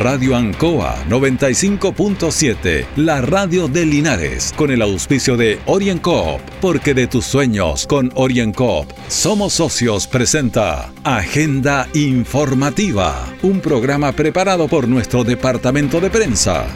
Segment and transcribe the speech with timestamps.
[0.00, 7.26] Radio Ancoa 95.7, la radio de Linares, con el auspicio de OrienCoop, porque de tus
[7.26, 16.08] sueños con OrienCoop somos socios presenta Agenda Informativa, un programa preparado por nuestro departamento de
[16.08, 16.66] prensa.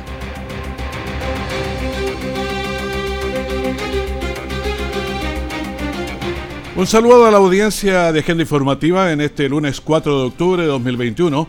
[6.77, 10.69] Un saludo a la audiencia de Agenda Informativa en este lunes 4 de octubre de
[10.69, 11.49] 2021,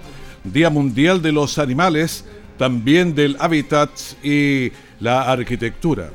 [0.54, 2.26] Día Mundial de los Animales,
[2.58, 3.90] también del hábitat
[4.24, 6.10] y la arquitectura.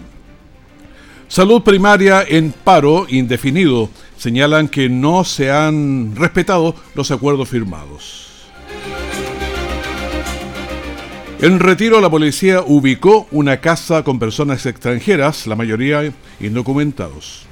[1.29, 3.91] Salud primaria en paro indefinido.
[4.17, 8.25] Señalan que no se han respetado los acuerdos firmados.
[11.41, 17.48] En retiro, la policía ubicó una casa con personas extranjeras, la mayoría indocumentados.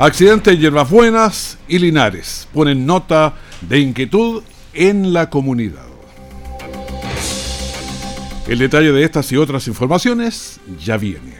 [0.00, 5.84] Accidente en Hierbas Buenas y Linares ponen nota de inquietud en la comunidad.
[8.48, 11.39] El detalle de estas y otras informaciones ya viene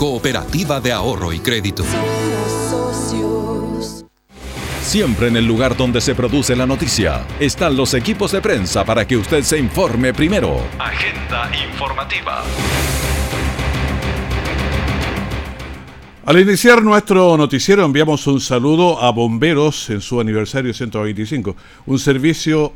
[0.00, 1.84] Cooperativa de Ahorro y Crédito.
[4.80, 9.06] Siempre en el lugar donde se produce la noticia están los equipos de prensa para
[9.06, 10.56] que usted se informe primero.
[10.78, 12.42] Agenda informativa.
[16.24, 22.72] Al iniciar nuestro noticiero enviamos un saludo a bomberos en su aniversario 125, un servicio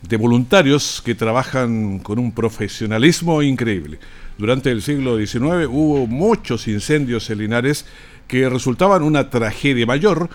[0.00, 3.98] de voluntarios que trabajan con un profesionalismo increíble.
[4.38, 7.86] Durante el siglo XIX hubo muchos incendios en Linares
[8.26, 10.28] que resultaban una tragedia mayor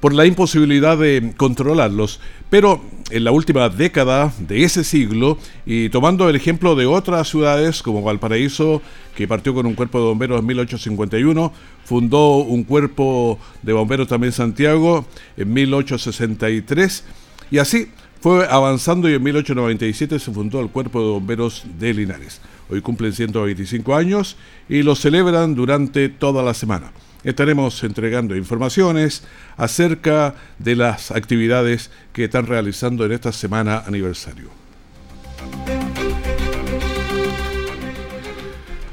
[0.00, 2.20] por la imposibilidad de controlarlos.
[2.50, 2.80] Pero
[3.10, 8.02] en la última década de ese siglo, y tomando el ejemplo de otras ciudades como
[8.02, 8.80] Valparaíso,
[9.16, 11.52] que partió con un cuerpo de bomberos en 1851,
[11.84, 15.04] fundó un cuerpo de bomberos también Santiago
[15.36, 17.04] en 1863,
[17.50, 17.88] y así
[18.20, 22.40] fue avanzando y en 1897 se fundó el Cuerpo de Bomberos de Linares.
[22.70, 24.36] Hoy cumplen 125 años
[24.68, 26.92] y lo celebran durante toda la semana.
[27.24, 29.24] Estaremos entregando informaciones
[29.56, 34.50] acerca de las actividades que están realizando en esta semana aniversario.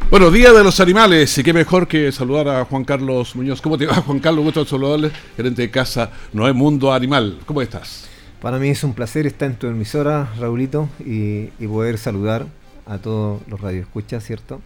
[0.10, 3.62] Bueno, Día de los Animales, y qué mejor que saludar a Juan Carlos Muñoz.
[3.62, 4.46] ¿Cómo te va, Juan Carlos?
[4.46, 7.40] Gusto saludarle, gerente de casa No Mundo Animal.
[7.46, 8.08] ¿Cómo estás?
[8.42, 12.46] Para mí es un placer estar en tu emisora, Raulito, y poder saludar
[12.86, 14.62] a todos los radioescuchas, ¿cierto?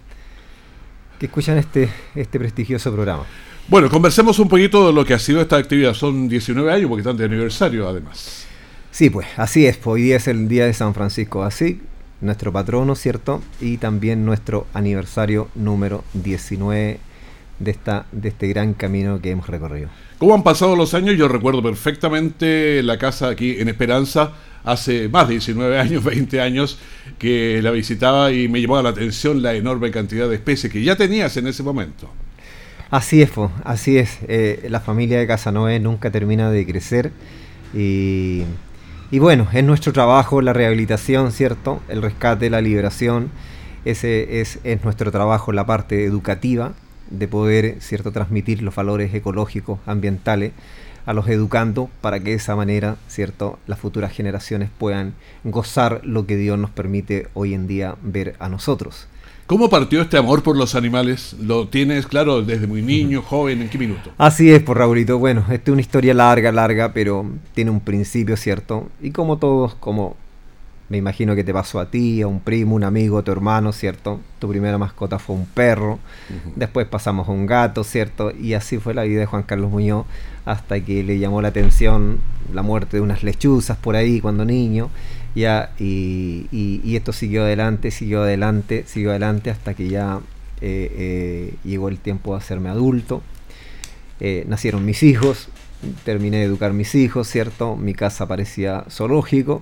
[1.20, 3.26] Que escuchan este, este prestigioso programa.
[3.68, 5.94] Bueno, conversemos un poquito de lo que ha sido esta actividad.
[5.94, 8.46] Son 19 años, porque están de aniversario además.
[8.92, 9.80] Sí, pues así es.
[9.84, 11.82] Hoy día es el día de San Francisco así
[12.22, 13.42] nuestro patrono, ¿cierto?
[13.62, 17.00] Y también nuestro aniversario número 19
[17.60, 19.90] de, esta, de este gran camino que hemos recorrido.
[20.18, 21.16] ¿Cómo han pasado los años?
[21.18, 24.32] Yo recuerdo perfectamente la casa aquí en Esperanza,
[24.64, 26.80] hace más de 19 años, 20 años,
[27.18, 30.96] que la visitaba y me llamó la atención la enorme cantidad de especies que ya
[30.96, 32.10] tenías en ese momento.
[32.90, 33.32] Así es,
[33.64, 34.18] así es.
[34.28, 37.12] Eh, la familia de Casanoe nunca termina de crecer
[37.74, 38.44] y,
[39.12, 41.82] y, bueno, es nuestro trabajo la rehabilitación, ¿cierto?
[41.88, 43.30] El rescate, la liberación.
[43.86, 46.74] Ese es, es nuestro trabajo, la parte educativa
[47.10, 50.52] de poder cierto transmitir los valores ecológicos, ambientales
[51.06, 55.14] a los educandos para que de esa manera, cierto, las futuras generaciones puedan
[55.44, 59.08] gozar lo que Dios nos permite hoy en día ver a nosotros.
[59.50, 61.36] ¿Cómo partió este amor por los animales?
[61.42, 63.64] ¿Lo tienes claro desde muy niño, joven?
[63.64, 64.12] ¿En qué minuto?
[64.20, 65.18] Así es, por Raulito.
[65.18, 67.26] Bueno, esta es una historia larga, larga, pero
[67.56, 68.90] tiene un principio, ¿cierto?
[69.02, 70.16] Y como todos, como
[70.90, 73.72] me imagino que te pasó a ti, a un primo, un amigo, a tu hermano,
[73.72, 74.20] ¿cierto?
[74.40, 76.00] Tu primera mascota fue un perro,
[76.56, 78.32] después pasamos a un gato, ¿cierto?
[78.32, 80.06] Y así fue la vida de Juan Carlos Muñoz
[80.46, 82.20] hasta que le llamó la atención
[82.52, 84.90] la muerte de unas lechuzas por ahí cuando niño,
[85.36, 90.20] ya, y, y, esto siguió adelante, siguió adelante, siguió adelante hasta que ya
[90.62, 93.22] eh, eh, llegó el tiempo de hacerme adulto.
[94.20, 95.50] Eh, nacieron mis hijos,
[96.04, 97.76] terminé de educar mis hijos, ¿cierto?
[97.76, 99.62] Mi casa parecía zoológico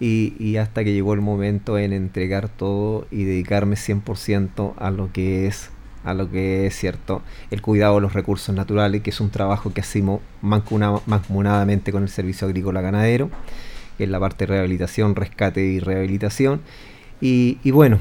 [0.00, 5.46] y, hasta que llegó el momento en entregar todo y dedicarme 100% a lo que
[5.46, 5.70] es
[6.04, 9.74] a lo que es cierto el cuidado de los recursos naturales, que es un trabajo
[9.74, 13.30] que hacemos mancomunadamente con el Servicio Agrícola Ganadero,
[13.98, 16.60] es la parte de rehabilitación, rescate y rehabilitación.
[17.20, 17.98] Y, y bueno,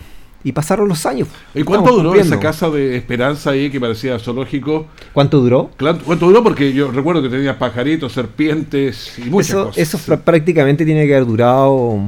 [0.47, 1.27] y pasaron los años.
[1.53, 4.87] ¿Y cuánto duró esa casa de esperanza ahí que parecía zoológico?
[5.11, 5.71] ¿Cuánto duró?
[5.77, 6.41] ¿Cuánto duró?
[6.41, 9.77] Porque yo recuerdo que tenía pajaritos, serpientes y muchas eso, cosas.
[9.77, 11.99] Eso prácticamente tiene que haber durado,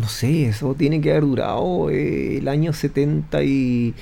[0.00, 3.94] no sé, eso tiene que haber durado eh, el año 70 y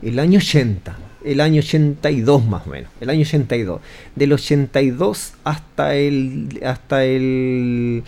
[0.00, 0.96] el año 80.
[1.24, 3.82] El año 82 más o menos, el año 82.
[4.14, 8.02] Del 82 hasta el hasta el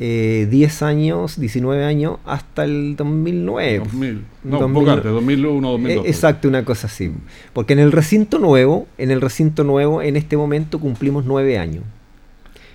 [0.00, 3.78] eh, 10 años, 19 años, hasta el 2009.
[3.80, 4.24] 2000.
[4.44, 6.06] No, 2001, 2002.
[6.06, 7.12] Eh, exacto, una cosa así.
[7.52, 11.84] Porque en el recinto nuevo, en el recinto nuevo, en este momento cumplimos 9 años.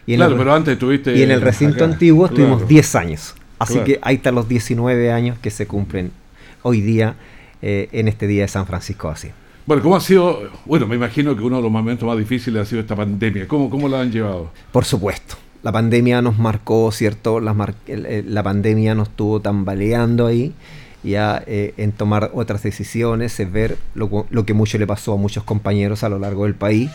[0.06, 1.16] Y claro, pero antes tuviste...
[1.18, 3.36] Y en el recinto antiguo estuvimos 10 años.
[3.58, 6.12] Así que ahí están los 19 años que se cumplen
[6.62, 7.16] hoy día,
[7.62, 9.30] eh, en este día de San Francisco así.
[9.66, 10.52] Bueno, ¿cómo ha sido?
[10.66, 13.48] Bueno, me imagino que uno de los momentos más difíciles ha sido esta pandemia.
[13.48, 14.52] ¿Cómo, cómo la han llevado?
[14.74, 17.40] Por supuesto la pandemia nos marcó, ¿cierto?
[17.40, 17.54] La,
[18.44, 20.54] pandemia nos estuvo tambaleando ahí,
[21.04, 25.18] ya eh, en tomar otras decisiones, en ver lo, lo, que mucho le pasó a
[25.18, 26.92] muchos compañeros a lo largo del país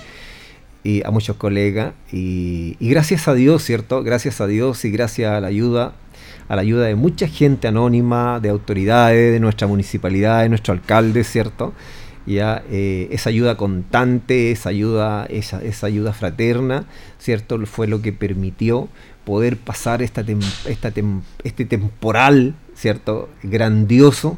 [0.84, 1.94] y a muchos colegas.
[2.12, 4.02] Y, y, gracias a Dios, ¿cierto?
[4.02, 5.94] Gracias a Dios y gracias a la ayuda,
[6.48, 11.24] a la ayuda de mucha gente anónima, de autoridades, de nuestra municipalidad, de nuestro alcalde,
[11.24, 11.72] ¿cierto?
[12.28, 16.84] Ya eh, esa ayuda constante, esa ayuda, esa, esa, ayuda fraterna,
[17.18, 17.58] ¿cierto?
[17.66, 18.88] Fue lo que permitió
[19.24, 20.24] poder pasar esta,
[20.66, 20.92] esta
[21.44, 23.28] este temporal, ¿cierto?
[23.42, 24.36] Grandioso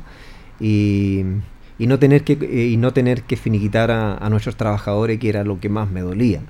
[0.60, 1.24] y,
[1.78, 5.44] y no tener que, y no tener que finiquitar a, a nuestros trabajadores, que era
[5.44, 6.40] lo que más me dolía.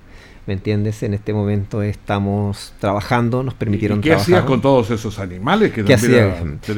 [0.47, 1.03] ¿Me entiendes?
[1.03, 4.35] En este momento estamos trabajando, nos permitieron ¿Y qué trabajar.
[4.35, 5.97] hacías con todos esos animales que ¿Qué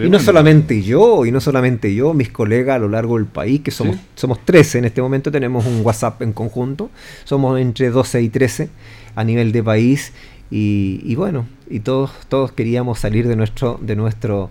[0.05, 3.61] Y no solamente yo, y no solamente yo, mis colegas a lo largo del país,
[3.61, 6.91] que somos, somos 13 en este momento, tenemos un WhatsApp en conjunto,
[7.25, 8.69] somos entre 12 y 13
[9.15, 10.13] a nivel de país,
[10.51, 14.51] y, y bueno, y todos, todos queríamos salir de nuestro, de nuestro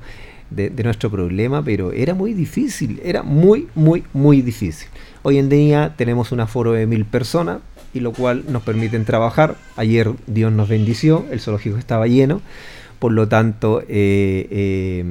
[0.49, 4.89] de, de, nuestro problema, pero era muy difícil, era muy, muy, muy difícil.
[5.23, 7.59] Hoy en día tenemos un aforo de mil personas,
[7.93, 9.55] y lo cual nos permiten trabajar.
[9.75, 12.41] Ayer Dios nos bendició, el zoológico estaba lleno,
[12.99, 15.05] por lo tanto eh, eh,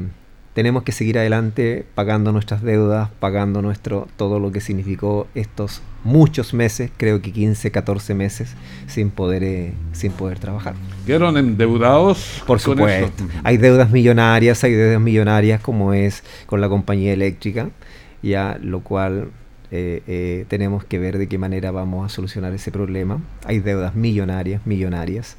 [0.55, 6.55] tenemos que seguir adelante pagando nuestras deudas, pagando nuestro todo lo que significó estos muchos
[6.55, 8.55] meses, creo que 15, 14 meses
[8.87, 10.75] sin poder eh, sin poder trabajar.
[11.07, 12.43] ¿Quedaron endeudados?
[12.47, 13.25] Por supuesto.
[13.45, 17.71] Hay deudas millonarias, hay deudas millonarias como es con la compañía eléctrica,
[18.23, 19.31] ya lo cual
[19.71, 23.21] eh, eh, tenemos que ver de qué manera vamos a solucionar ese problema.
[23.45, 25.37] Hay deudas millonarias, millonarias,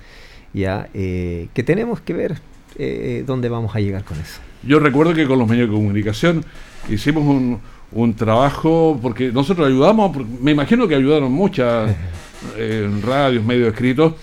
[0.54, 2.38] ya eh, que tenemos que ver
[2.78, 4.40] eh, dónde vamos a llegar con eso.
[4.64, 6.46] Yo recuerdo que con los medios de comunicación
[6.90, 7.60] hicimos un,
[7.92, 11.96] un trabajo, porque nosotros ayudamos, me imagino que ayudaron muchas
[13.04, 14.14] radios, medios escritos,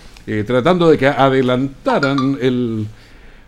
[0.46, 2.86] tratando de que adelantaran el,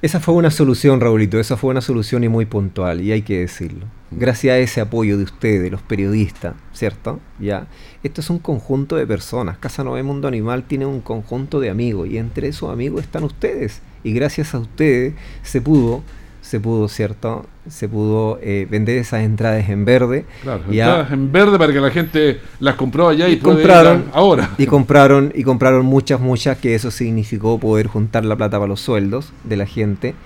[0.02, 3.40] esa fue una solución, Raulito, esa fue una solución y muy puntual, y hay que
[3.40, 3.86] decirlo.
[4.10, 7.20] Gracias a ese apoyo de ustedes, los periodistas, ¿cierto?
[7.38, 7.66] Ya,
[8.02, 9.58] esto es un conjunto de personas.
[9.58, 13.82] Casa Nove Mundo Animal tiene un conjunto de amigos, y entre esos amigos están ustedes.
[14.02, 16.02] Y gracias a ustedes se pudo
[16.50, 17.46] se pudo, ¿cierto?
[17.68, 20.24] Se pudo eh, vender esas entradas en verde.
[20.42, 24.50] Claro, entradas en verde para que la gente las compró allá y, compraron ahora.
[24.58, 28.80] Y compraron, y compraron muchas, muchas, que eso significó poder juntar la plata para los
[28.80, 30.16] sueldos de la gente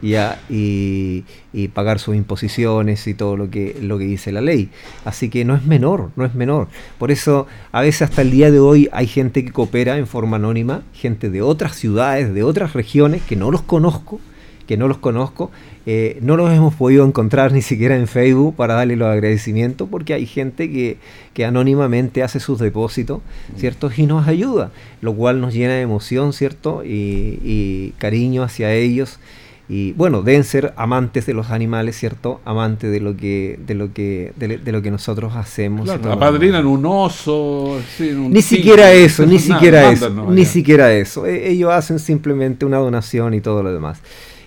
[0.00, 4.70] ya, y, y, pagar sus imposiciones y todo lo que, lo que dice la ley.
[5.04, 6.68] Así que no es menor, no es menor.
[6.98, 10.38] Por eso, a veces hasta el día de hoy hay gente que coopera en forma
[10.38, 14.18] anónima, gente de otras ciudades, de otras regiones, que no los conozco,
[14.66, 15.50] que no los conozco,
[15.86, 20.14] eh, no los hemos podido encontrar ni siquiera en Facebook para darle los agradecimientos porque
[20.14, 20.98] hay gente que,
[21.34, 23.20] que anónimamente hace sus depósitos.
[23.56, 23.90] ¿cierto?
[23.96, 26.84] Y nos ayuda, lo cual nos llena de emoción, ¿cierto?
[26.84, 29.18] Y, y cariño hacia ellos
[29.66, 33.94] y bueno deben ser amantes de los animales cierto amantes de lo que de lo
[33.94, 38.92] que de, de lo que nosotros hacemos claro, apadrinan un oso sí, un ni siquiera
[38.92, 43.72] eso ni siquiera eso ni siquiera eso ellos hacen simplemente una donación y todo lo
[43.72, 44.02] demás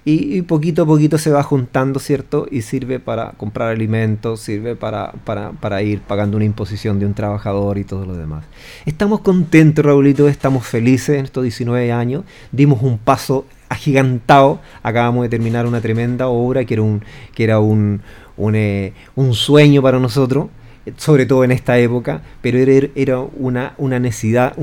[0.09, 2.47] y, poquito a poquito se va juntando, ¿cierto?
[2.49, 7.13] Y sirve para comprar alimentos, sirve para, para, para, ir pagando una imposición de un
[7.13, 8.45] trabajador y todo lo demás.
[8.85, 12.23] Estamos contentos, Raulito, estamos felices en estos 19 años,
[12.53, 17.03] dimos un paso agigantado, acabamos de terminar una tremenda obra que era un,
[17.35, 17.99] que era un,
[18.37, 20.47] un, eh, un sueño para nosotros
[20.95, 24.53] sobre todo en esta época, pero era, era una, una necesidad,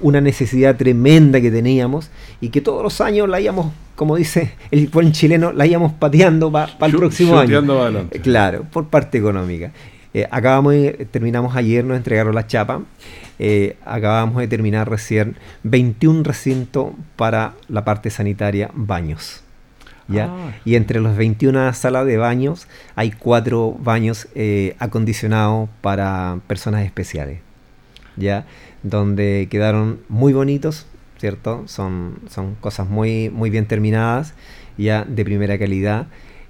[0.00, 3.66] una necesidad tremenda que teníamos y que todos los años la íbamos,
[3.96, 7.58] como dice el buen chileno, la íbamos pateando para el próximo año.
[7.58, 8.20] Adelante.
[8.20, 9.72] Claro, por parte económica.
[10.14, 10.74] Eh, acabamos
[11.10, 12.82] terminamos ayer, nos entregaron la chapa.
[13.38, 19.42] Eh, acabamos de terminar recién 21 recintos para la parte sanitaria, baños.
[20.14, 20.52] Ah.
[20.64, 27.40] Y entre los 21 salas de baños hay cuatro baños eh, acondicionados para personas especiales,
[28.16, 28.46] ¿ya?
[28.82, 30.86] Donde quedaron muy bonitos,
[31.18, 31.64] ¿cierto?
[31.66, 34.34] Son, son cosas muy, muy bien terminadas,
[34.78, 36.06] ya de primera calidad.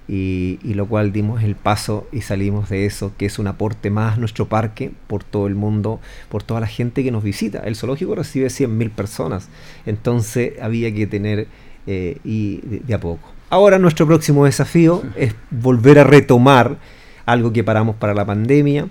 [0.09, 3.89] Y, y, lo cual dimos el paso y salimos de eso, que es un aporte
[3.89, 7.59] más a nuestro parque por todo el mundo, por toda la gente que nos visita.
[7.59, 9.49] El zoológico recibe 100.000 personas,
[9.85, 11.49] entonces había que tener
[11.87, 13.29] eh, y de, a poco.
[13.49, 16.77] Ahora nuestro próximo desafío es volver a retomar
[17.25, 18.87] algo que paramos para la pandemia,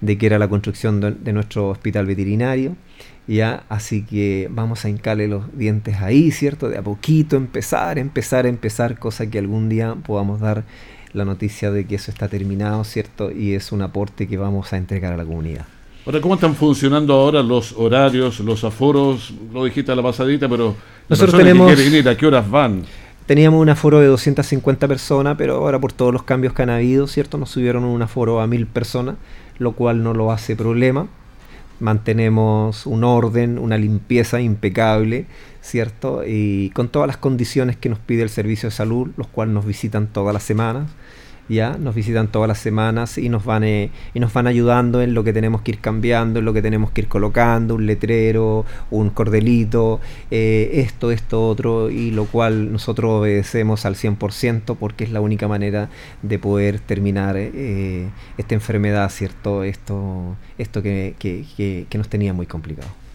[0.00, 2.76] de que era la construcción de, nuestro hospital veterinario.
[3.28, 6.68] Ya, así que vamos a hincarle los dientes ahí, ¿cierto?
[6.68, 10.64] De a poquito empezar, empezar, empezar, cosa que algún día podamos dar
[11.12, 13.32] la noticia de que eso está terminado, ¿cierto?
[13.32, 15.66] Y es un aporte que vamos a entregar a la comunidad.
[16.04, 19.34] Ahora, ¿cómo están funcionando ahora los horarios, los aforos?
[19.52, 20.76] Lo dijiste a la pasadita, pero
[21.08, 21.72] nosotros tenemos...
[21.72, 22.84] ¿A qué horas van?
[23.26, 27.08] Teníamos un aforo de 250 personas, pero ahora por todos los cambios que han habido,
[27.08, 27.38] ¿cierto?
[27.38, 29.16] Nos subieron un aforo a 1000 personas,
[29.58, 31.08] lo cual no lo hace problema.
[31.80, 35.26] Mantenemos un orden, una limpieza impecable,
[35.60, 36.22] ¿cierto?
[36.26, 39.66] Y con todas las condiciones que nos pide el servicio de salud, los cuales nos
[39.66, 40.90] visitan todas las semanas
[41.48, 45.14] ya nos visitan todas las semanas y nos van eh, y nos van ayudando en
[45.14, 48.64] lo que tenemos que ir cambiando, en lo que tenemos que ir colocando, un letrero,
[48.90, 50.00] un cordelito,
[50.30, 55.48] eh, esto, esto, otro, y lo cual nosotros obedecemos al 100% porque es la única
[55.48, 55.88] manera
[56.22, 59.64] de poder terminar eh, esta enfermedad, ¿cierto?
[59.64, 63.05] Esto, esto que, que nos tenía muy complicado.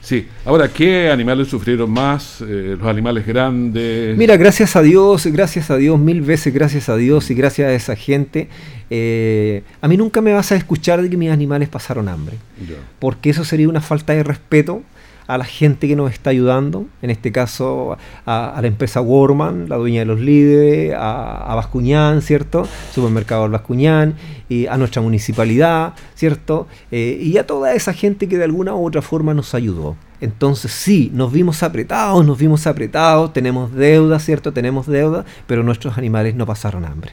[0.00, 2.40] Sí, ahora, ¿qué animales sufrieron más?
[2.40, 4.16] Eh, ¿Los animales grandes?
[4.16, 7.72] Mira, gracias a Dios, gracias a Dios, mil veces gracias a Dios y gracias a
[7.72, 8.48] esa gente,
[8.88, 12.36] eh, a mí nunca me vas a escuchar de que mis animales pasaron hambre.
[12.98, 14.82] Porque eso sería una falta de respeto
[15.26, 19.76] a la gente que nos está ayudando, en este caso a, la empresa Warman, la
[19.76, 22.66] dueña de los líderes, a, Bascuñán, ¿cierto?
[22.92, 24.14] Supermercado Bascuñán,
[24.48, 26.68] y a nuestra municipalidad, ¿cierto?
[26.90, 29.96] Eh, y a toda esa gente que de alguna u otra forma nos ayudó.
[30.20, 34.52] Entonces sí, nos vimos apretados, nos vimos apretados, tenemos deuda, ¿cierto?
[34.52, 37.12] Tenemos deuda, pero nuestros animales no pasaron hambre.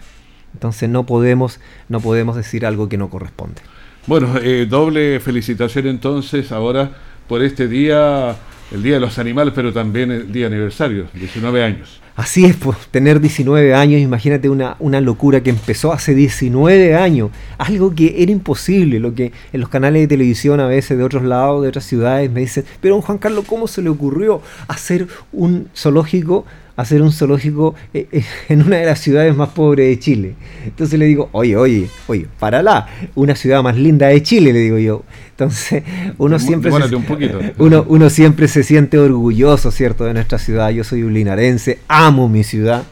[0.53, 3.62] Entonces no podemos, no podemos decir algo que no corresponde.
[4.05, 6.91] Bueno, eh, doble felicitación entonces ahora
[7.27, 8.36] por este día,
[8.72, 12.00] el Día de los Animales, pero también el día aniversario, 19 años.
[12.15, 17.32] Así es, pues, tener 19 años, imagínate una, una locura que empezó hace 19 años,
[17.58, 21.24] algo que era imposible, lo que en los canales de televisión a veces de otros
[21.24, 25.70] lados, de otras ciudades, me dicen, pero Juan Carlos, ¿cómo se le ocurrió hacer un
[25.75, 30.36] zoológico hacer un zoológico eh, eh, en una de las ciudades más pobres de Chile.
[30.65, 34.77] Entonces le digo, oye, oye, oye, la una ciudad más linda de Chile, le digo
[34.77, 35.03] yo.
[35.32, 35.84] Entonces,
[36.18, 37.39] uno siempre, se, un poquito.
[37.58, 40.70] Uno, uno siempre se siente orgulloso, ¿cierto?, de nuestra ciudad.
[40.70, 42.84] Yo soy un linarense, amo mi ciudad,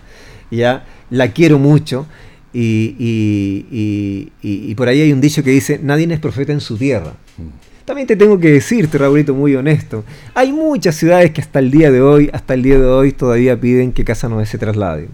[0.50, 2.08] ya, la quiero mucho.
[2.54, 6.60] Y, y, y, y por ahí hay un dicho que dice, nadie es profeta en
[6.60, 7.14] su tierra.
[7.38, 7.71] Mm.
[7.86, 11.92] También te tengo que decirte, Raulito, muy honesto, hay muchas ciudades que hasta el día
[11.92, 15.08] de hoy, hasta el día de hoy todavía piden que Casa no se traslade.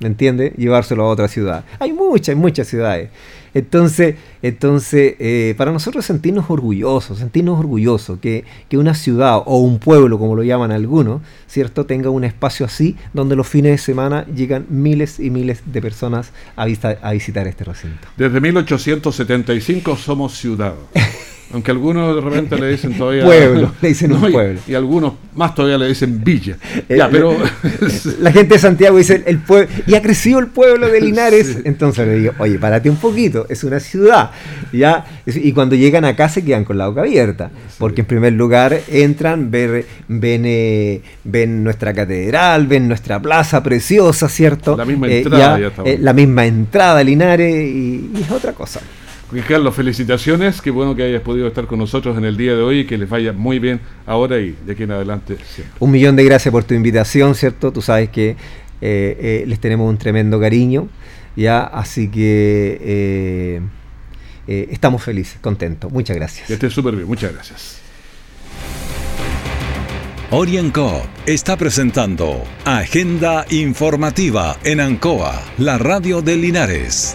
[0.00, 0.52] ¿Me entiendes?
[0.56, 1.64] Llevárselo a otra ciudad.
[1.78, 3.10] Hay muchas, hay muchas ciudades.
[3.54, 9.78] Entonces, entonces eh, para nosotros sentirnos orgullosos, sentirnos orgullosos que, que, una ciudad o un
[9.78, 11.86] pueblo, como lo llaman algunos, ¿cierto?
[11.86, 16.32] Tenga un espacio así donde los fines de semana llegan miles y miles de personas
[16.56, 18.08] a, a visitar este recinto.
[18.16, 20.74] Desde 1875 somos ciudad.
[21.54, 23.24] Aunque algunos de repente le dicen todavía.
[23.24, 24.60] Pueblo, le dicen un pueblo.
[24.66, 26.56] Y, algunos más todavía le dicen villa.
[26.88, 27.36] Eh, ya, pero.
[28.18, 29.68] La gente de Santiago dice el pueblo.
[29.86, 31.58] Y ha crecido el pueblo de Linares.
[31.64, 34.32] Entonces le digo, oye, párate un poquito, es una ciudad.
[34.72, 35.04] ¿ya?
[35.26, 37.52] Y cuando llegan acá se quedan con la boca abierta.
[37.78, 44.28] Porque en primer lugar entran, ven, ven, eh, ven nuestra catedral, ven nuestra plaza preciosa,
[44.28, 44.76] ¿cierto?
[44.76, 45.60] La misma eh, entrada.
[46.00, 48.80] la misma entrada, Linares, y es otra cosa.
[49.48, 52.80] Carlos, felicitaciones, qué bueno que hayas podido estar con nosotros en el día de hoy
[52.80, 55.36] y que les vaya muy bien ahora y de aquí en adelante.
[55.80, 57.72] Un millón de gracias por tu invitación, ¿cierto?
[57.72, 58.36] Tú sabes que
[58.80, 60.88] les tenemos un tremendo cariño,
[61.34, 63.60] ya, así que
[64.46, 65.90] estamos felices, contentos.
[65.90, 66.46] Muchas gracias.
[66.46, 67.80] Que esté súper bien, muchas gracias.
[70.30, 77.14] Orienco está presentando Agenda Informativa en Ancoa, la radio de Linares.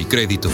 [0.01, 0.49] y Crédito.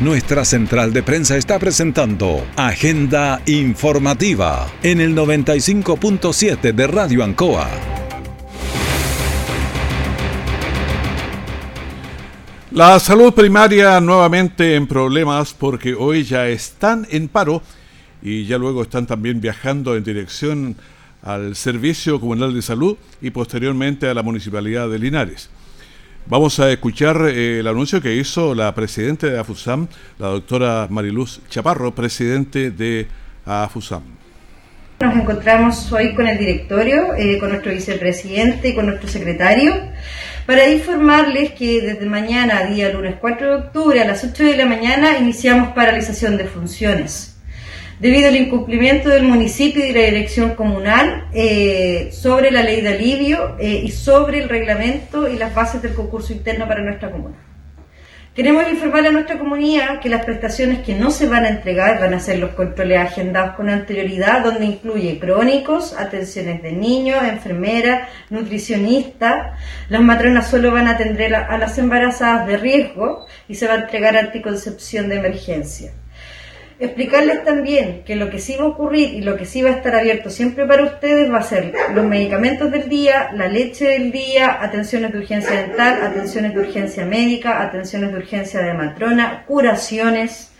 [0.00, 7.68] Nuestra central de prensa está presentando Agenda Informativa en el 95.7 de Radio Ancoa.
[12.70, 17.62] La salud primaria nuevamente en problemas porque hoy ya están en paro
[18.22, 20.76] y ya luego están también viajando en dirección
[21.22, 25.50] al Servicio Comunal de Salud y posteriormente a la Municipalidad de Linares.
[26.26, 29.88] Vamos a escuchar eh, el anuncio que hizo la presidenta de AFUSAM,
[30.18, 33.08] la doctora Mariluz Chaparro, presidente de
[33.44, 34.02] AFUSAM.
[35.00, 39.74] Nos encontramos hoy con el directorio, eh, con nuestro vicepresidente y con nuestro secretario,
[40.46, 44.66] para informarles que desde mañana, día lunes 4 de octubre, a las 8 de la
[44.66, 47.31] mañana, iniciamos paralización de funciones
[48.02, 53.54] debido al incumplimiento del municipio y la dirección comunal eh, sobre la ley de alivio
[53.60, 57.36] eh, y sobre el reglamento y las bases del concurso interno para nuestra comuna.
[58.34, 62.12] Queremos informar a nuestra comunidad que las prestaciones que no se van a entregar van
[62.14, 69.60] a ser los controles agendados con anterioridad, donde incluye crónicos, atenciones de niños, enfermeras, nutricionistas.
[69.88, 73.82] Las matronas solo van a atender a las embarazadas de riesgo y se va a
[73.82, 75.92] entregar anticoncepción de emergencia.
[76.82, 79.74] Explicarles también que lo que sí va a ocurrir y lo que sí va a
[79.74, 84.10] estar abierto siempre para ustedes va a ser los medicamentos del día, la leche del
[84.10, 90.50] día, atenciones de urgencia dental, atenciones de urgencia médica, atenciones de urgencia de matrona, curaciones.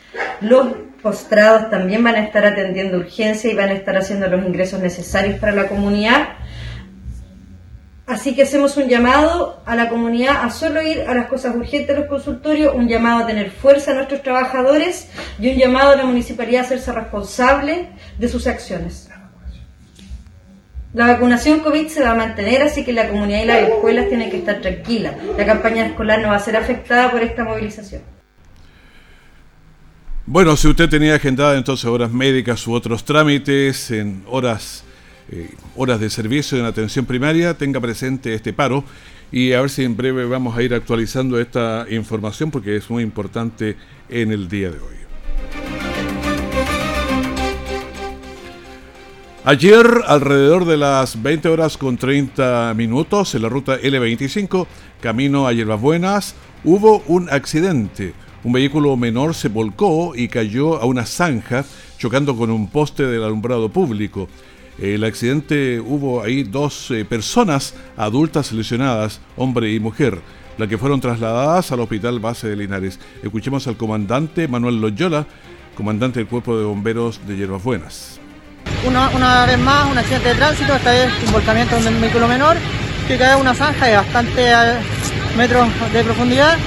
[0.40, 0.68] Los
[1.02, 5.40] postrados también van a estar atendiendo urgencia y van a estar haciendo los ingresos necesarios
[5.40, 6.28] para la comunidad
[8.06, 11.88] Así que hacemos un llamado a la comunidad a solo ir a las cosas urgentes
[11.88, 15.96] de los consultorios, un llamado a tener fuerza a nuestros trabajadores y un llamado a
[15.96, 19.08] la municipalidad a hacerse responsable de sus acciones.
[20.94, 24.30] La vacunación COVID se va a mantener, así que la comunidad y las escuelas tienen
[24.30, 25.14] que estar tranquilas.
[25.38, 28.02] La campaña escolar no va a ser afectada por esta movilización.
[30.26, 34.84] Bueno, si usted tenía agendada entonces horas médicas u otros trámites en horas
[35.30, 38.84] eh, horas de servicio en atención primaria, tenga presente este paro
[39.30, 43.02] y a ver si en breve vamos a ir actualizando esta información porque es muy
[43.02, 43.76] importante
[44.08, 45.02] en el día de hoy.
[49.44, 54.68] Ayer, alrededor de las 20 horas con 30 minutos, en la ruta L25,
[55.00, 58.14] camino a Hierbas Buenas, hubo un accidente.
[58.44, 61.64] Un vehículo menor se volcó y cayó a una zanja,
[61.98, 64.28] chocando con un poste del alumbrado público.
[64.82, 70.18] El accidente hubo ahí dos eh, personas adultas lesionadas, hombre y mujer,
[70.58, 72.98] las que fueron trasladadas al Hospital Base de Linares.
[73.22, 75.24] Escuchemos al comandante Manuel Loyola,
[75.76, 78.18] comandante del Cuerpo de Bomberos de Hierbas Buenas.
[78.84, 82.56] Una, vez más, un accidente de tránsito, esta vez un volcamiento de un vehículo menor
[83.06, 84.78] que cae en una zanja de bastante eh,
[85.36, 86.58] metros de profundidad,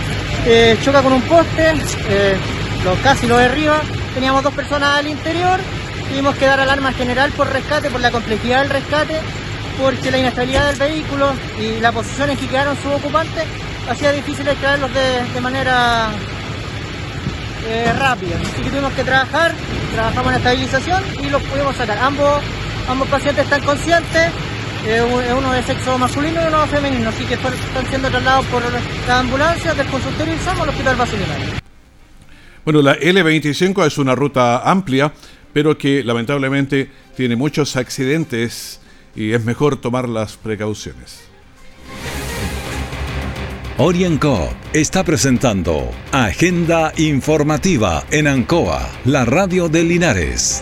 [0.45, 1.73] eh, choca con un poste,
[2.85, 3.81] lo, casi lo derriba,
[4.13, 5.59] teníamos dos personas al interior
[6.15, 9.19] Tuvimos que dar alarma general por rescate, por la complejidad del rescate,
[9.77, 13.43] porque la inestabilidad del vehículo y la posición en que quedaron sus ocupantes
[13.89, 16.07] hacía difícil extraerlos de, manera
[17.67, 18.37] eh, rápida.
[18.41, 19.51] Así que tuvimos que trabajar,
[19.93, 21.97] trabajamos en estabilización y los pudimos sacar.
[21.97, 22.41] Ambos,
[22.87, 24.29] ambos pacientes están conscientes,
[24.87, 28.63] eh, uno de sexo masculino y uno femenino, así que están siendo trasladados por
[29.05, 31.65] la ambulancia del consultorio Ilsamo al Hospital Basilinario.
[32.63, 35.11] Bueno, la L25 es una ruta amplia
[35.55, 38.81] pero que lamentablemente tiene muchos accidentes
[39.15, 41.29] y es mejor tomar las precauciones.
[43.77, 50.61] Orienco está presentando Agenda Informativa en Ancoa, la radio de Linares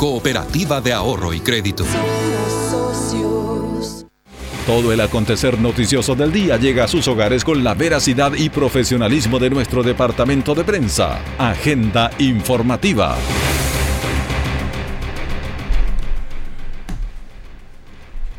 [0.00, 1.84] cooperativa de ahorro y crédito.
[4.66, 9.38] Todo el acontecer noticioso del día llega a sus hogares con la veracidad y profesionalismo
[9.38, 11.20] de nuestro departamento de prensa.
[11.36, 13.18] Agenda informativa.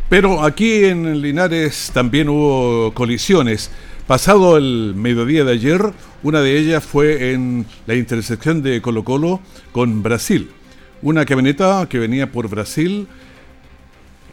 [0.09, 3.69] Pero aquí en Linares también hubo colisiones.
[4.07, 5.93] Pasado el mediodía de ayer,
[6.23, 10.49] una de ellas fue en la intersección de Colo Colo con Brasil.
[11.03, 13.07] Una camioneta que venía por Brasil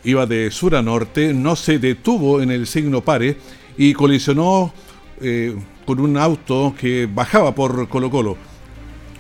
[0.05, 3.39] iba de sur a norte, no se detuvo en el signo pare
[3.79, 4.75] y colisionó
[5.23, 8.37] eh, con un auto que bajaba por Colo Colo.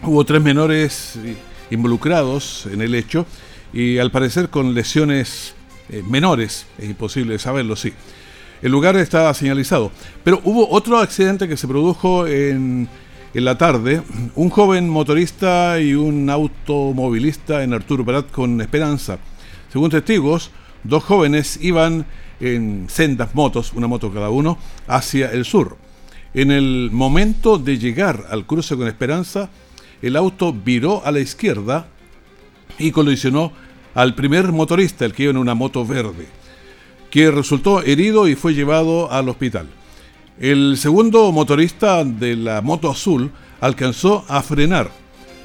[0.02, 1.18] Hubo tres menores
[1.70, 3.24] involucrados en el hecho
[3.72, 5.54] y al parecer con lesiones
[5.88, 7.94] eh, menores, es imposible saberlo, sí.
[8.61, 9.90] El lugar estaba señalizado.
[10.22, 12.88] Pero hubo otro accidente que se produjo en,
[13.35, 14.03] en la tarde.
[14.35, 19.19] Un joven motorista y un automovilista en Arturo Prat con Esperanza.
[19.73, 20.51] Según testigos,
[20.85, 22.07] dos jóvenes iban
[22.41, 25.77] en sendas motos, una moto cada uno, hacia el sur.
[26.35, 29.51] En el momento de llegar al cruce con Esperanza,
[30.03, 31.88] el auto viró a la izquierda
[32.79, 33.53] y colisionó
[33.95, 36.27] al primer motorista, el que iba en una moto verde,
[37.11, 39.67] que resultó herido y fue llevado al hospital.
[40.40, 44.88] El segundo motorista de la moto azul alcanzó a frenar.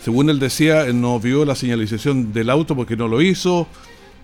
[0.03, 3.67] Según él decía, no vio la señalización del auto porque no lo hizo,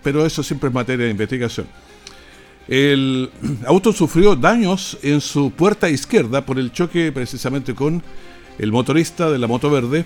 [0.04, 1.66] pero eso siempre es materia de investigación.
[2.68, 3.30] El
[3.66, 8.00] auto sufrió daños en su puerta izquierda por el choque precisamente con
[8.58, 10.04] el motorista de la moto verde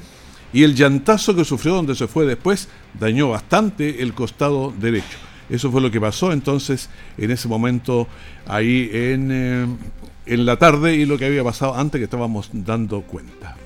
[0.54, 5.18] y el llantazo que sufrió donde se fue después dañó bastante el costado derecho.
[5.50, 8.08] Eso fue lo que pasó entonces en ese momento
[8.46, 9.66] ahí en, eh,
[10.26, 13.56] en la tarde y lo que había pasado antes que estábamos dando cuenta.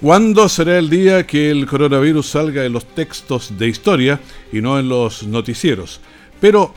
[0.00, 4.20] ¿Cuándo será el día que el coronavirus salga en los textos de historia
[4.52, 6.00] y no en los noticieros?
[6.40, 6.74] Pero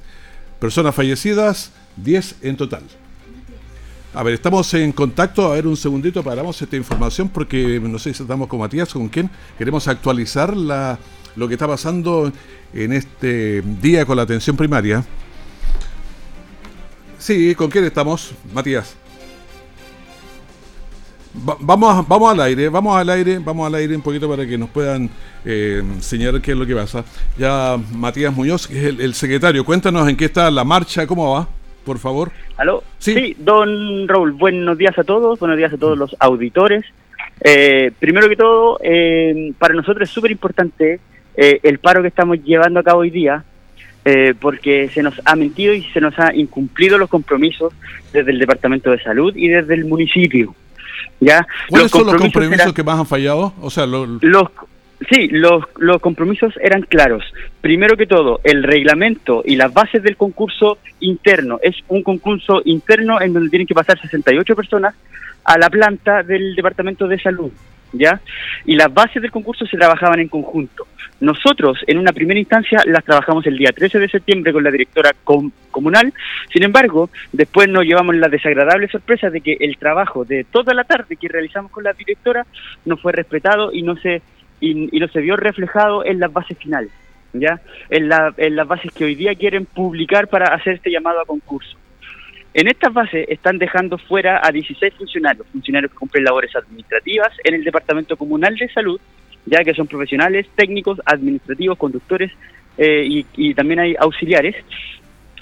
[0.60, 2.82] Personas fallecidas 10 en total.
[4.12, 5.50] A ver, estamos en contacto.
[5.50, 9.08] A ver, un segundito, paramos esta información porque no sé si estamos con Matías, con
[9.08, 10.98] quién queremos actualizar la,
[11.34, 12.30] lo que está pasando
[12.74, 15.02] en este día con la atención primaria.
[17.18, 18.96] Sí, ¿con quién estamos, Matías?
[21.60, 24.70] vamos, vamos al aire, vamos al aire, vamos al aire un poquito para que nos
[24.70, 25.08] puedan
[25.44, 27.04] eh, enseñar qué es lo que pasa.
[27.36, 31.34] Ya Matías Muñoz, que es el, el secretario, cuéntanos en qué está la marcha, cómo
[31.34, 31.48] va
[31.88, 32.30] por favor.
[32.58, 32.84] ¿Aló?
[32.98, 33.34] Sí.
[33.38, 36.84] don Raúl, buenos días a todos, buenos días a todos los auditores.
[37.40, 41.00] Eh, primero que todo, eh, para nosotros es súper importante
[41.34, 43.42] eh, el paro que estamos llevando a cabo hoy día,
[44.40, 47.74] porque se nos ha mentido y se nos ha incumplido los compromisos
[48.12, 50.54] desde el Departamento de Salud y desde el municipio.
[51.20, 51.46] ¿ya?
[51.68, 53.52] ¿Cuáles son los compromisos que más han fallado?
[53.60, 54.08] O sea, los
[55.10, 57.22] Sí, los, los compromisos eran claros.
[57.60, 61.60] Primero que todo, el reglamento y las bases del concurso interno.
[61.62, 64.96] Es un concurso interno en donde tienen que pasar 68 personas
[65.44, 67.52] a la planta del Departamento de Salud.
[67.92, 68.20] ¿Ya?
[68.66, 70.86] Y las bases del concurso se trabajaban en conjunto.
[71.20, 75.12] Nosotros, en una primera instancia, las trabajamos el día 13 de septiembre con la directora
[75.70, 76.12] comunal.
[76.52, 80.84] Sin embargo, después nos llevamos la desagradable sorpresa de que el trabajo de toda la
[80.84, 82.46] tarde que realizamos con la directora
[82.84, 84.22] no fue respetado y no se
[84.60, 86.90] y, no se vio reflejado en las bases finales,
[87.32, 87.60] ¿ya?
[87.90, 91.76] En, en las bases que hoy día quieren publicar para hacer este llamado a concurso.
[92.58, 97.54] En estas bases están dejando fuera a 16 funcionarios, funcionarios que cumplen labores administrativas en
[97.54, 99.00] el Departamento Comunal de Salud,
[99.46, 102.32] ya que son profesionales, técnicos, administrativos, conductores
[102.76, 104.56] eh, y, también hay auxiliares.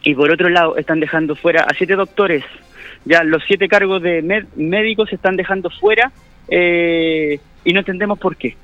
[0.04, 2.44] Y por otro lado están dejando fuera a siete doctores,
[3.06, 6.12] ya los siete cargos de médicos se están dejando fuera
[6.50, 8.58] eh, y no entendemos por qué.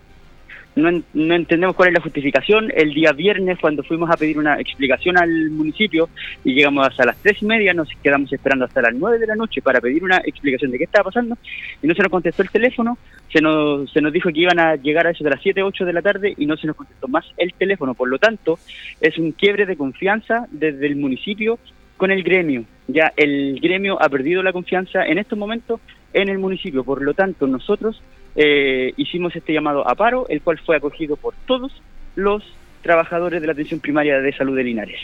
[0.74, 2.72] No, no, entendemos cuál es la justificación.
[2.74, 6.08] El día viernes, cuando fuimos a pedir una explicación al municipio
[6.44, 9.36] y llegamos hasta las tres y media, nos quedamos esperando hasta las nueve de la
[9.36, 11.36] noche para pedir una explicación de qué estaba pasando
[11.82, 12.96] y no se nos contestó el teléfono.
[13.32, 15.84] Se nos, se nos dijo que iban a llegar a eso de las siete, ocho
[15.84, 17.94] de la tarde y no se nos contestó más el teléfono.
[17.94, 18.58] Por lo tanto,
[19.00, 21.58] es un quiebre de confianza desde el municipio
[21.96, 22.64] con el gremio.
[22.88, 25.80] Ya el gremio ha perdido la confianza en estos momentos
[26.12, 26.82] en el municipio.
[26.84, 28.02] Por lo tanto, nosotros
[28.34, 31.72] eh, hicimos este llamado a paro, el cual fue acogido por todos
[32.16, 32.42] los
[32.82, 35.00] trabajadores de la atención primaria de salud de Linares.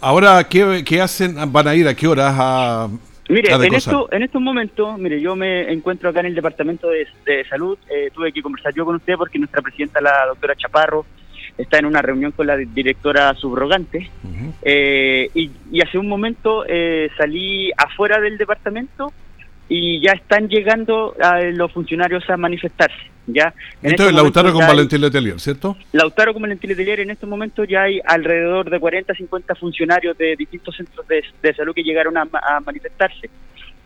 [0.00, 1.36] Ahora, ¿qué, hacen?
[1.50, 2.88] ¿Van a ir a qué horas a.?
[3.26, 7.06] Mire, en, esto, en estos momentos, mire, yo me encuentro acá en el departamento de,
[7.48, 7.78] salud.
[7.88, 11.06] Eh, tuve que conversar yo con usted porque nuestra presidenta, la doctora Chaparro,
[11.56, 14.10] está en una reunión con la directora subrogante.
[14.60, 16.64] Eh, y, y, hace un momento
[17.16, 19.10] salí afuera del departamento
[19.68, 23.10] y ya están llegando a los funcionarios a manifestarse.
[23.26, 23.54] ¿ya?
[23.82, 25.76] Esto es Lautaro con Valentín Letelier, ¿cierto?
[25.92, 30.36] Lautaro con Valentín Letelier, en este momento ya hay alrededor de 40, 50 funcionarios de
[30.36, 32.26] distintos centros de, salud que llegaron a,
[32.64, 33.30] manifestarse.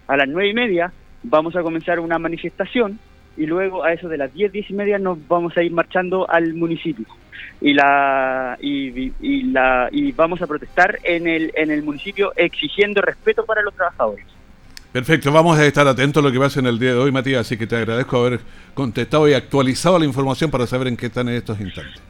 [0.07, 2.99] A las nueve y media vamos a comenzar una manifestación
[3.37, 6.29] y luego a eso de las 10, 10 y media nos vamos a ir marchando
[6.29, 7.07] al municipio
[7.61, 13.01] y la y, y, la y vamos a protestar en el en el municipio exigiendo
[13.01, 14.38] respeto para los trabajadores.
[14.99, 17.43] Perfecto, vamos a estar atentos a lo que pasa en el día de hoy, Matías,
[17.43, 18.41] así que te agradezco haber
[18.75, 22.03] contestado y actualizado la información para saber en qué están en estos instantes.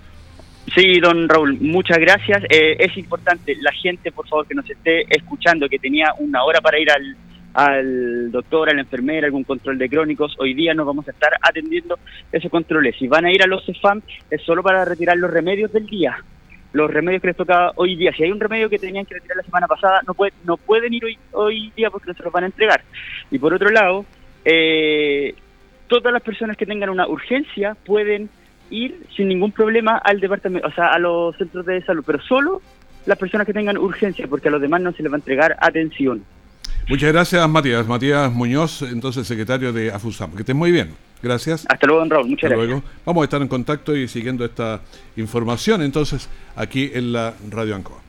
[0.75, 2.45] Sí, don Raúl, muchas gracias.
[2.49, 6.63] Eh, es importante, la gente, por favor, que nos esté escuchando, que tenía una hora
[6.63, 7.15] para ir al,
[7.53, 11.33] al doctor, a la enfermera, algún control de crónicos, hoy día nos vamos a estar
[11.43, 11.99] atendiendo
[12.33, 12.97] esos controles.
[12.99, 16.17] Si van a ir a los CEFAM, es solo para retirar los remedios del día
[16.73, 18.13] los remedios que les toca hoy día.
[18.17, 20.93] Si hay un remedio que tenían que retirar la semana pasada, no, puede, no pueden
[20.93, 22.83] ir hoy, hoy día porque no se los van a entregar.
[23.31, 24.05] Y por otro lado,
[24.45, 25.35] eh,
[25.87, 28.29] todas las personas que tengan una urgencia pueden
[28.71, 32.61] ir sin ningún problema al departamento, o sea, a los centros de salud, pero solo
[33.07, 35.57] las personas que tengan urgencia, porque a los demás no se les va a entregar
[35.61, 36.23] atención.
[36.89, 37.87] Muchas gracias, Matías.
[37.87, 40.33] Matías Muñoz, entonces secretario de AFUSAM.
[40.33, 40.95] Que estés muy bien.
[41.23, 41.67] Gracias.
[41.69, 42.29] Hasta luego, don Raúl.
[42.29, 42.83] Muchas gracias.
[43.05, 44.81] Vamos a estar en contacto y siguiendo esta
[45.17, 48.09] información entonces aquí en la Radio Ancoa.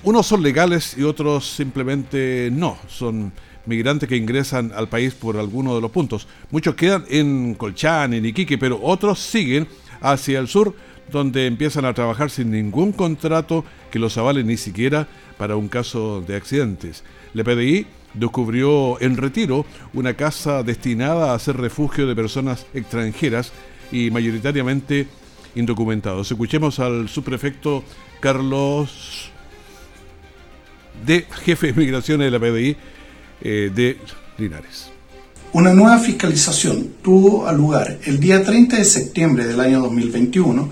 [0.03, 2.77] unos son legales y otros simplemente no.
[2.89, 3.31] Son
[3.65, 6.27] migrantes que ingresan al país por alguno de los puntos.
[6.49, 9.69] Muchos quedan en Colchán, en Iquique, pero otros siguen
[10.01, 10.75] hacia el sur,
[11.10, 15.07] donde empiezan a trabajar sin ningún contrato que los avale ni siquiera
[15.38, 17.05] para un caso de accidentes.
[17.34, 23.52] La PDI descubrió en Retiro una casa destinada a ser refugio de personas extranjeras
[23.91, 25.08] y mayoritariamente
[25.56, 26.32] indocumentados.
[26.32, 27.84] Escuchemos al subprefecto
[28.19, 29.30] Carlos
[31.06, 32.78] de jefe de migraciones de la PDI
[33.41, 33.97] eh, de
[34.38, 34.89] Linares.
[35.54, 40.69] Una nueva fiscalización tuvo lugar el día 30 de septiembre del año 2021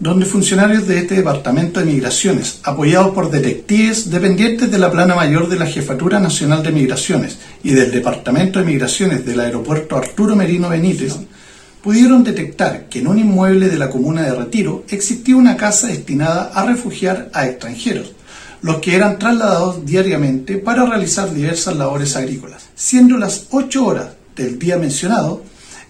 [0.00, 5.46] donde funcionarios de este Departamento de Migraciones, apoyados por detectives dependientes de la Plana Mayor
[5.46, 10.70] de la Jefatura Nacional de Migraciones y del Departamento de Migraciones del Aeropuerto Arturo Merino
[10.70, 11.16] Benítez,
[11.82, 16.50] pudieron detectar que en un inmueble de la comuna de Retiro existía una casa destinada
[16.54, 18.12] a refugiar a extranjeros,
[18.62, 22.70] los que eran trasladados diariamente para realizar diversas labores agrícolas.
[22.74, 25.42] Siendo las 8 horas del día mencionado,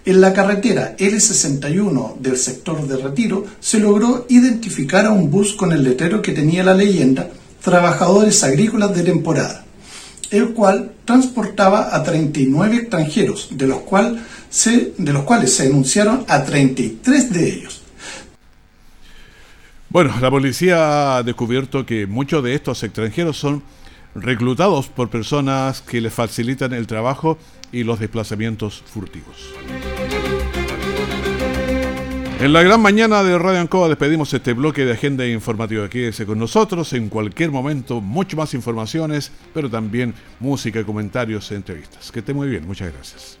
[0.05, 5.71] en la carretera L61 del sector de Retiro se logró identificar a un bus con
[5.71, 7.29] el letrero que tenía la leyenda
[7.63, 9.63] Trabajadores Agrícolas de Temporada,
[10.31, 13.81] el cual transportaba a 39 extranjeros, de los,
[14.97, 17.81] de los cuales se denunciaron a 33 de ellos.
[19.89, 23.61] Bueno, la policía ha descubierto que muchos de estos extranjeros son
[24.15, 27.37] reclutados por personas que les facilitan el trabajo
[27.71, 29.53] y los desplazamientos furtivos.
[32.41, 35.87] En la gran mañana de Radio Ancoa despedimos este bloque de agenda informativa.
[35.87, 42.11] Quédese con nosotros en cualquier momento, mucho más informaciones, pero también música, comentarios, entrevistas.
[42.11, 43.40] Que esté muy bien, muchas gracias.